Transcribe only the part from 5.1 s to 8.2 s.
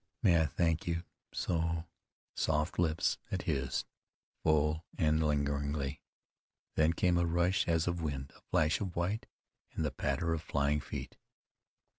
lingeringly. Then came a rush as of